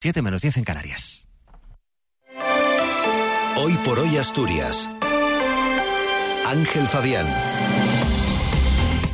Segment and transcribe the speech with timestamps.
[0.00, 1.26] 7 menos 10 en Canarias.
[3.56, 4.90] Hoy por hoy Asturias.
[6.46, 7.26] Ángel Fabián.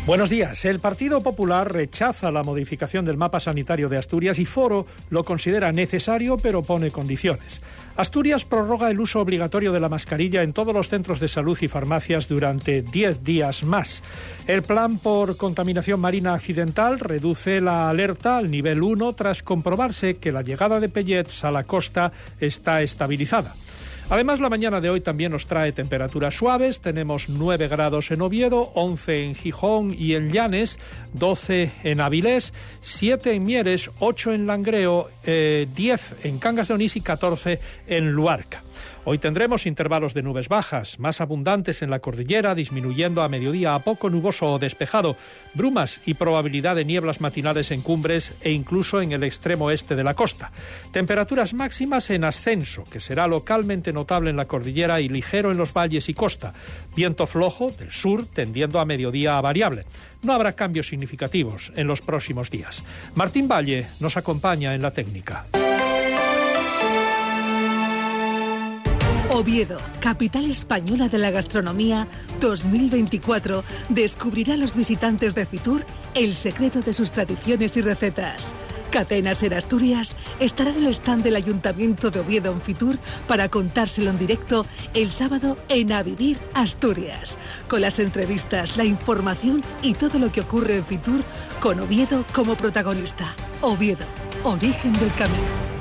[0.05, 0.65] Buenos días.
[0.65, 5.71] El Partido Popular rechaza la modificación del mapa sanitario de Asturias y Foro lo considera
[5.71, 7.63] necesario pero pone condiciones.
[7.95, 11.69] Asturias prorroga el uso obligatorio de la mascarilla en todos los centros de salud y
[11.69, 14.03] farmacias durante 10 días más.
[14.49, 20.33] El plan por contaminación marina accidental reduce la alerta al nivel 1 tras comprobarse que
[20.33, 23.55] la llegada de pellets a la costa está estabilizada.
[24.09, 26.81] Además, la mañana de hoy también nos trae temperaturas suaves.
[26.81, 30.79] Tenemos 9 grados en Oviedo, 11 en Gijón y en Llanes,
[31.15, 35.69] 12 en Avilés, 7 en Mieres, 8 en Langreo, 10 eh,
[36.25, 38.63] en Cangas de Onís y 14 en Luarca.
[39.05, 43.81] Hoy tendremos intervalos de nubes bajas, más abundantes en la cordillera, disminuyendo a mediodía a
[43.81, 45.17] poco nuboso o despejado,
[45.55, 50.05] brumas y probabilidad de nieblas matinales en cumbres e incluso en el extremo este de
[50.05, 50.53] la costa.
[50.93, 55.73] Temperaturas máximas en ascenso, que será localmente notable en la cordillera y ligero en los
[55.73, 56.53] valles y costa.
[56.95, 59.85] Viento flojo del sur tendiendo a mediodía a variable.
[60.23, 62.83] No habrá cambios significativos en los próximos días.
[63.15, 65.47] Martín Valle nos acompaña en la técnica.
[69.31, 72.07] Oviedo, capital española de la gastronomía
[72.41, 78.55] 2024, descubrirá a los visitantes de Fitur el secreto de sus tradiciones y recetas.
[78.93, 84.11] Catenas en Asturias estará en el stand del Ayuntamiento de Oviedo en Fitur para contárselo
[84.11, 90.19] en directo el sábado en A Vivir Asturias, con las entrevistas, la información y todo
[90.19, 91.23] lo que ocurre en Fitur
[91.59, 93.35] con Oviedo como protagonista.
[93.63, 94.05] Oviedo,
[94.45, 95.72] origen del camino.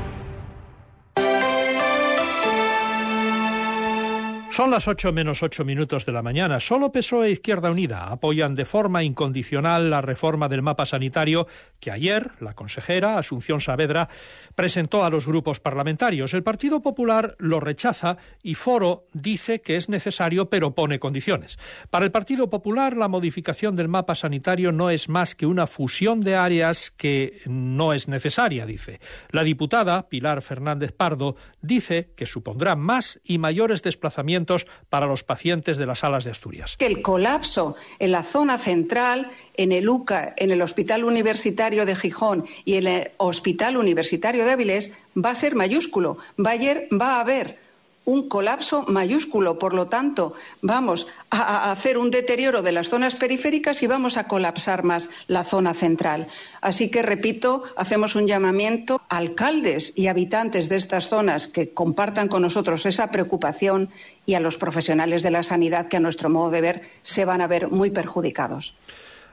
[4.52, 6.60] Son las 8 menos 8 minutos de la mañana.
[6.60, 11.48] Solo PSOE e Izquierda Unida apoyan de forma incondicional la reforma del mapa sanitario
[11.80, 14.10] que ayer la consejera Asunción Saavedra
[14.54, 16.34] presentó a los grupos parlamentarios.
[16.34, 21.58] El Partido Popular lo rechaza y Foro dice que es necesario pero pone condiciones.
[21.90, 26.20] Para el Partido Popular la modificación del mapa sanitario no es más que una fusión
[26.20, 29.00] de áreas que no es necesaria, dice.
[29.30, 34.41] La diputada Pilar Fernández Pardo dice que supondrá más y mayores desplazamientos
[34.90, 36.76] para los pacientes de las salas de Asturias.
[36.80, 42.46] El colapso en la zona central, en el UCA, en el Hospital Universitario de Gijón
[42.66, 46.18] y en el Hospital Universitario de Avilés va a ser mayúsculo.
[46.38, 47.60] Va a haber
[48.06, 49.58] un colapso mayúsculo.
[49.60, 54.28] Por lo tanto, vamos a hacer un deterioro de las zonas periféricas y vamos a
[54.28, 56.28] colapsar más la zona central.
[56.62, 62.28] Así que, repito, hacemos un llamamiento a alcaldes y habitantes de estas zonas que compartan
[62.28, 63.90] con nosotros esa preocupación
[64.26, 67.42] y a los profesionales de la sanidad que, a nuestro modo de ver, se van
[67.42, 68.76] a ver muy perjudicados.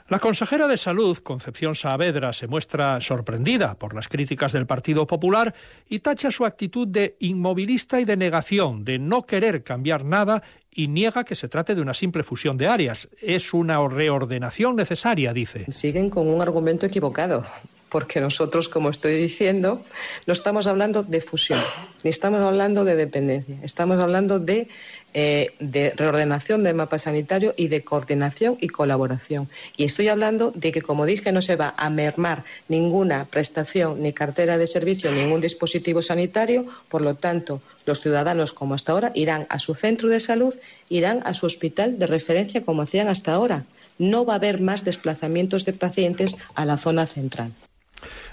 [0.09, 5.55] La consejera de Salud, Concepción Saavedra, se muestra sorprendida por las críticas del Partido Popular
[5.87, 10.89] y tacha su actitud de inmovilista y de negación, de no querer cambiar nada y
[10.89, 13.11] niega que se trate de una simple fusión de áreas.
[13.21, 15.67] Es una reordenación necesaria, dice.
[15.71, 17.45] Siguen con un argumento equivocado
[17.89, 19.83] porque nosotros, como estoy diciendo,
[20.27, 21.61] no estamos hablando de fusión,
[22.03, 24.69] ni estamos hablando de dependencia, estamos hablando de
[25.15, 29.49] eh, de reordenación del mapa sanitario y de coordinación y colaboración.
[29.75, 34.13] Y estoy hablando de que, como dije, no se va a mermar ninguna prestación, ni
[34.13, 36.67] cartera de servicio, ningún dispositivo sanitario.
[36.91, 40.55] Por lo tanto, los ciudadanos, como hasta ahora, irán a su centro de salud,
[40.91, 43.65] irán a su hospital de referencia, como hacían hasta ahora.
[43.97, 47.53] No va a haber más desplazamientos de pacientes a la zona central.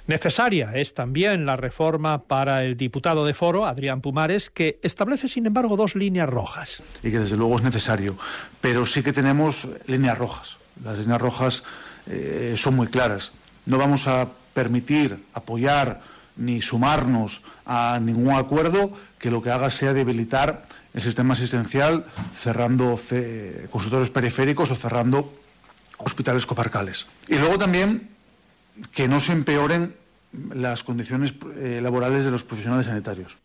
[0.08, 5.46] Necesaria es también la reforma para el diputado de Foro, Adrián Pumares, que establece, sin
[5.46, 6.84] embargo, dos líneas rojas.
[7.02, 8.18] Y que desde luego es necesario,
[8.62, 10.58] pero sí que tenemos líneas rojas.
[10.84, 11.64] Las líneas rojas
[12.08, 13.32] eh, son muy claras.
[13.66, 16.02] No vamos a permitir apoyar
[16.38, 23.00] ni sumarnos a ningún acuerdo que lo que haga sea debilitar el sistema asistencial cerrando
[23.70, 25.34] consultorios periféricos o cerrando
[25.98, 27.08] hospitales coparcales.
[27.28, 28.15] Y luego también
[28.92, 29.96] que no se empeoren
[30.54, 33.38] las condiciones eh, laborales de los profesionales sanitarios.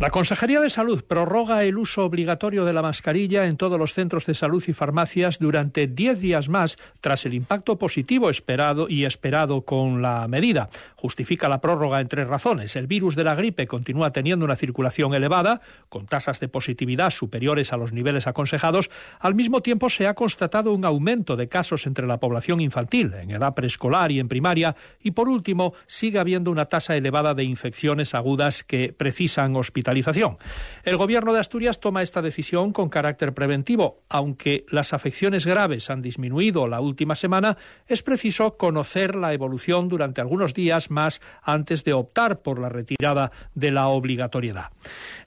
[0.00, 4.24] La Consejería de Salud prorroga el uso obligatorio de la mascarilla en todos los centros
[4.24, 9.60] de salud y farmacias durante 10 días más tras el impacto positivo esperado y esperado
[9.66, 10.70] con la medida.
[10.96, 12.76] Justifica la prórroga en tres razones.
[12.76, 15.60] El virus de la gripe continúa teniendo una circulación elevada,
[15.90, 18.88] con tasas de positividad superiores a los niveles aconsejados.
[19.18, 23.32] Al mismo tiempo se ha constatado un aumento de casos entre la población infantil, en
[23.32, 24.76] edad preescolar y en primaria.
[25.02, 30.38] Y por último, sigue habiendo una tasa elevada de infecciones agudas que precisan hospitalización hospitalización.
[30.84, 34.02] El Gobierno de Asturias toma esta decisión con carácter preventivo.
[34.08, 37.56] Aunque las afecciones graves han disminuido la última semana,
[37.86, 43.32] es preciso conocer la evolución durante algunos días más antes de optar por la retirada
[43.54, 44.70] de la obligatoriedad.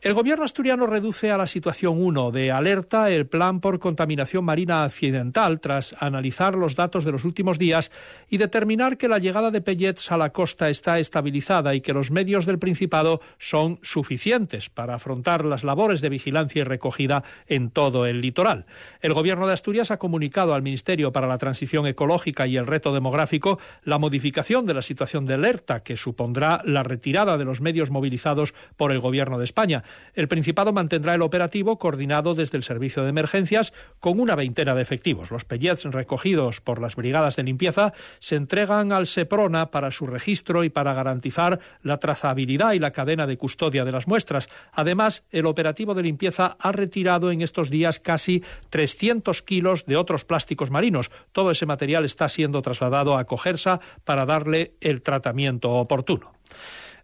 [0.01, 4.83] El Gobierno asturiano reduce a la situación 1 de alerta el plan por contaminación marina
[4.83, 7.91] accidental tras analizar los datos de los últimos días
[8.29, 12.11] y determinar que la llegada de pellets a la costa está estabilizada y que los
[12.11, 14.42] medios del Principado son suficientes
[14.73, 18.65] para afrontar las labores de vigilancia y recogida en todo el litoral.
[19.01, 22.93] El Gobierno de Asturias ha comunicado al Ministerio para la Transición Ecológica y el Reto
[22.93, 27.89] Demográfico la modificación de la situación de alerta que supondrá la retirada de los medios
[27.89, 29.83] movilizados por el Gobierno de España.
[30.13, 34.81] El Principado mantendrá el operativo coordinado desde el Servicio de Emergencias con una veintena de
[34.81, 35.31] efectivos.
[35.31, 40.63] Los pellets recogidos por las brigadas de limpieza se entregan al SEPRONA para su registro
[40.63, 44.32] y para garantizar la trazabilidad y la cadena de custodia de las muestras.
[44.71, 50.25] Además, el operativo de limpieza ha retirado en estos días casi 300 kilos de otros
[50.25, 51.11] plásticos marinos.
[51.31, 56.33] Todo ese material está siendo trasladado a Cogersa para darle el tratamiento oportuno.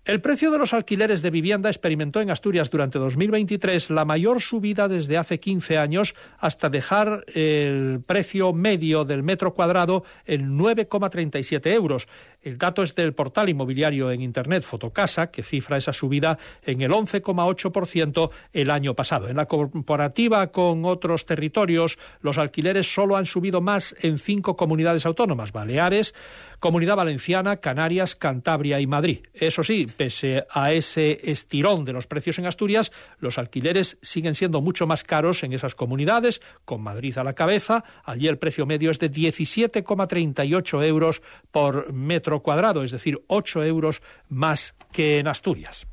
[0.05, 4.87] El precio de los alquileres de vivienda experimentó en Asturias durante 2023 la mayor subida
[4.87, 12.07] desde hace 15 años hasta dejar el precio medio del metro cuadrado en 9,37 euros.
[12.41, 16.91] El dato es del portal inmobiliario en Internet Fotocasa, que cifra esa subida en el
[16.91, 19.27] 11,8% el año pasado.
[19.27, 25.06] En la comparativa con otros territorios, los alquileres solo han subido más en cinco comunidades
[25.06, 26.13] autónomas, Baleares,
[26.59, 29.19] Comunidad Valenciana, Canarias, Cantabria y Madrid.
[29.33, 34.62] Eso sí, pese a ese estirón de los precios en Asturias, los alquileres siguen siendo
[34.62, 37.85] mucho más caros en esas comunidades, con Madrid a la cabeza.
[38.03, 41.21] Allí el precio medio es de 17,38 euros
[41.51, 45.87] por metro cuadrado, es decir, 8 euros más que en Asturias.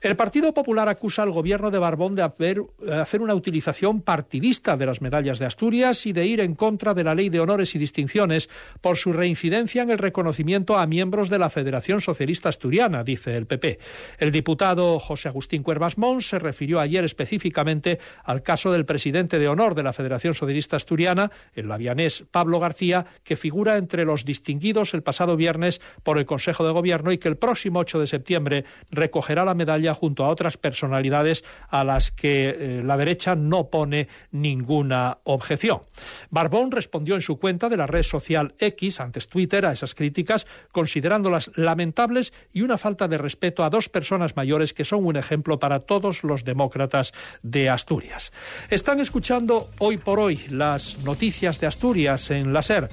[0.00, 5.02] El Partido Popular acusa al gobierno de Barbón de hacer una utilización partidista de las
[5.02, 8.48] medallas de Asturias y de ir en contra de la ley de honores y distinciones
[8.80, 13.44] por su reincidencia en el reconocimiento a miembros de la Federación Socialista Asturiana, dice el
[13.44, 13.78] PP.
[14.16, 19.48] El diputado José Agustín Cuervas Mons se refirió ayer específicamente al caso del presidente de
[19.48, 24.94] honor de la Federación Socialista Asturiana, el lavianés Pablo García, que figura entre los distinguidos
[24.94, 28.64] el pasado viernes por el Consejo de Gobierno y que el próximo 8 de septiembre
[28.90, 34.08] recogerá la medalla junto a otras personalidades a las que eh, la derecha no pone
[34.30, 35.82] ninguna objeción.
[36.30, 40.46] Barbón respondió en su cuenta de la red social X, antes Twitter, a esas críticas,
[40.72, 45.58] considerándolas lamentables y una falta de respeto a dos personas mayores que son un ejemplo
[45.58, 48.32] para todos los demócratas de Asturias.
[48.68, 52.88] Están escuchando hoy por hoy las noticias de Asturias en la SER.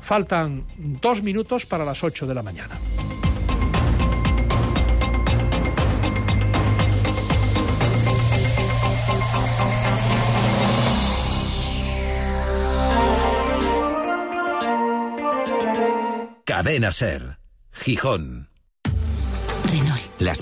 [0.00, 2.78] Faltan dos minutos para las ocho de la mañana.
[16.62, 17.38] Cadena Ser.
[17.72, 18.48] Gijón.
[19.64, 20.00] Renault.
[20.20, 20.40] Las